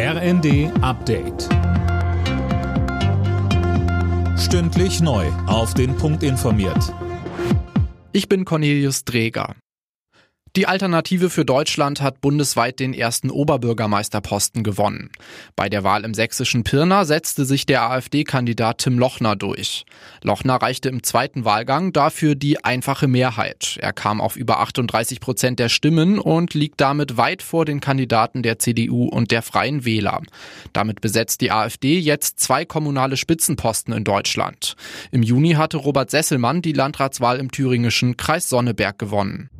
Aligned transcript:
RND 0.00 0.70
Update. 0.80 1.48
Stündlich 4.38 5.00
neu. 5.00 5.26
Auf 5.48 5.74
den 5.74 5.96
Punkt 5.96 6.22
informiert. 6.22 6.94
Ich 8.12 8.28
bin 8.28 8.44
Cornelius 8.44 9.04
Dreger. 9.04 9.56
Die 10.56 10.66
Alternative 10.66 11.30
für 11.30 11.44
Deutschland 11.44 12.00
hat 12.00 12.20
bundesweit 12.20 12.80
den 12.80 12.94
ersten 12.94 13.30
Oberbürgermeisterposten 13.30 14.62
gewonnen. 14.62 15.10
Bei 15.56 15.68
der 15.68 15.84
Wahl 15.84 16.04
im 16.04 16.14
sächsischen 16.14 16.64
Pirna 16.64 17.04
setzte 17.04 17.44
sich 17.44 17.66
der 17.66 17.82
AfD-Kandidat 17.82 18.78
Tim 18.78 18.98
Lochner 18.98 19.36
durch. 19.36 19.84
Lochner 20.22 20.56
reichte 20.56 20.88
im 20.88 21.02
zweiten 21.02 21.44
Wahlgang 21.44 21.92
dafür 21.92 22.34
die 22.34 22.64
einfache 22.64 23.08
Mehrheit. 23.08 23.78
Er 23.80 23.92
kam 23.92 24.20
auf 24.20 24.36
über 24.36 24.60
38 24.60 25.20
Prozent 25.20 25.58
der 25.58 25.68
Stimmen 25.68 26.18
und 26.18 26.54
liegt 26.54 26.80
damit 26.80 27.16
weit 27.16 27.42
vor 27.42 27.64
den 27.64 27.80
Kandidaten 27.80 28.42
der 28.42 28.58
CDU 28.58 29.04
und 29.04 29.30
der 29.30 29.42
Freien 29.42 29.84
Wähler. 29.84 30.22
Damit 30.72 31.00
besetzt 31.00 31.40
die 31.42 31.50
AfD 31.50 31.98
jetzt 31.98 32.40
zwei 32.40 32.64
kommunale 32.64 33.16
Spitzenposten 33.16 33.92
in 33.92 34.04
Deutschland. 34.04 34.76
Im 35.10 35.22
Juni 35.22 35.52
hatte 35.52 35.76
Robert 35.76 36.10
Sesselmann 36.10 36.62
die 36.62 36.72
Landratswahl 36.72 37.38
im 37.38 37.50
thüringischen 37.50 38.16
Kreis 38.16 38.48
Sonneberg 38.48 38.98
gewonnen. 38.98 39.50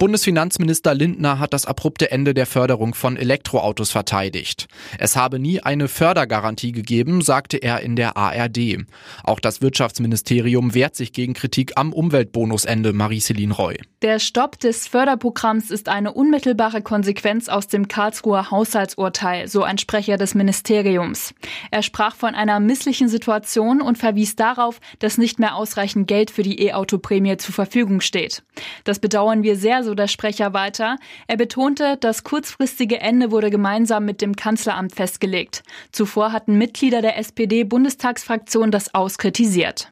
Bundesfinanzminister 0.00 0.94
Lindner 0.94 1.38
hat 1.40 1.52
das 1.52 1.66
abrupte 1.66 2.10
Ende 2.10 2.32
der 2.32 2.46
Förderung 2.46 2.94
von 2.94 3.18
Elektroautos 3.18 3.90
verteidigt. 3.90 4.66
Es 4.98 5.14
habe 5.14 5.38
nie 5.38 5.60
eine 5.60 5.88
Fördergarantie 5.88 6.72
gegeben, 6.72 7.20
sagte 7.20 7.58
er 7.58 7.80
in 7.80 7.96
der 7.96 8.16
ARD. 8.16 8.86
Auch 9.24 9.40
das 9.40 9.60
Wirtschaftsministerium 9.60 10.72
wehrt 10.72 10.96
sich 10.96 11.12
gegen 11.12 11.34
Kritik 11.34 11.72
am 11.76 11.92
Umweltbonusende, 11.92 12.94
Marie-Céline 12.94 13.52
Roy. 13.52 13.76
Der 14.00 14.18
Stopp 14.18 14.58
des 14.58 14.88
Förderprogramms 14.88 15.70
ist 15.70 15.90
eine 15.90 16.14
unmittelbare 16.14 16.80
Konsequenz 16.80 17.50
aus 17.50 17.68
dem 17.68 17.86
Karlsruher 17.86 18.50
Haushaltsurteil, 18.50 19.48
so 19.48 19.64
ein 19.64 19.76
Sprecher 19.76 20.16
des 20.16 20.34
Ministeriums. 20.34 21.34
Er 21.70 21.82
sprach 21.82 22.16
von 22.16 22.34
einer 22.34 22.58
misslichen 22.58 23.10
Situation 23.10 23.82
und 23.82 23.98
verwies 23.98 24.34
darauf, 24.34 24.80
dass 25.00 25.18
nicht 25.18 25.38
mehr 25.38 25.56
ausreichend 25.56 26.08
Geld 26.08 26.30
für 26.30 26.42
die 26.42 26.62
E-Auto-Prämie 26.62 27.36
zur 27.36 27.52
Verfügung 27.52 28.00
steht. 28.00 28.42
Das 28.84 28.98
bedauern 28.98 29.42
wir 29.42 29.56
sehr, 29.56 29.84
so 29.84 29.89
der 29.94 30.08
Sprecher 30.08 30.52
weiter. 30.52 30.96
Er 31.26 31.36
betonte, 31.36 31.96
das 32.00 32.24
kurzfristige 32.24 33.00
Ende 33.00 33.30
wurde 33.30 33.50
gemeinsam 33.50 34.04
mit 34.04 34.20
dem 34.20 34.36
Kanzleramt 34.36 34.94
festgelegt. 34.94 35.62
Zuvor 35.92 36.32
hatten 36.32 36.58
Mitglieder 36.58 37.02
der 37.02 37.18
SPD-Bundestagsfraktion 37.18 38.70
das 38.70 38.94
auskritisiert. 38.94 39.90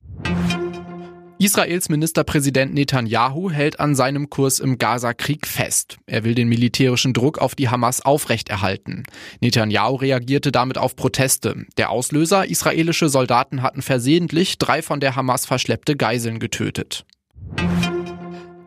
Israels 1.40 1.88
Ministerpräsident 1.88 2.74
Netanyahu 2.74 3.48
hält 3.48 3.78
an 3.78 3.94
seinem 3.94 4.28
Kurs 4.28 4.58
im 4.58 4.77
Gaza-Krieg 4.77 5.46
fest. 5.46 5.96
Er 6.06 6.24
will 6.24 6.34
den 6.34 6.48
militärischen 6.48 7.12
Druck 7.12 7.38
auf 7.38 7.55
die 7.55 7.68
Hamas 7.68 8.00
aufrechterhalten. 8.05 9.05
Netanyahu 9.40 9.94
reagierte 9.94 10.50
damit 10.50 10.78
auf 10.78 10.96
Proteste. 10.96 11.64
Der 11.77 11.90
Auslöser, 11.90 12.50
israelische 12.50 13.08
Soldaten 13.08 13.62
hatten 13.62 13.83
versehentlich 13.83 14.58
drei 14.58 14.83
von 14.83 14.98
der 14.98 15.14
Hamas 15.14 15.46
verschleppte 15.46 15.94
Geiseln 15.94 16.40
getötet. 16.40 17.05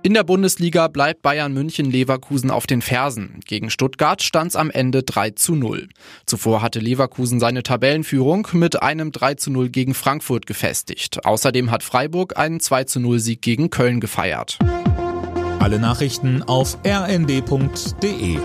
In 0.03 0.15
der 0.15 0.23
Bundesliga 0.23 0.87
bleibt 0.87 1.21
Bayern 1.21 1.53
München 1.53 1.85
Leverkusen 1.85 2.49
auf 2.49 2.65
den 2.65 2.81
Fersen. 2.81 3.39
Gegen 3.45 3.69
Stuttgart 3.69 4.23
stand 4.23 4.49
es 4.49 4.55
am 4.55 4.71
Ende 4.71 5.03
3 5.03 5.31
zu 5.31 5.53
0. 5.53 5.89
Zuvor 6.25 6.63
hatte 6.63 6.79
Leverkusen 6.79 7.39
seine 7.39 7.61
Tabellenführung 7.61 8.47
mit 8.53 8.81
einem 8.81 9.11
3 9.11 9.35
zu 9.35 9.51
0 9.51 9.69
gegen 9.69 9.93
Frankfurt 9.93 10.47
gefestigt. 10.47 11.23
Außerdem 11.23 11.69
hat 11.69 11.83
Freiburg 11.83 12.35
einen 12.35 12.59
2 12.59 12.85
zu 12.85 12.99
0 12.99 13.19
Sieg 13.19 13.43
gegen 13.43 13.69
Köln 13.69 13.99
gefeiert. 13.99 14.57
Alle 15.59 15.77
Nachrichten 15.77 16.41
auf 16.41 16.79
rnd.de 16.83 18.39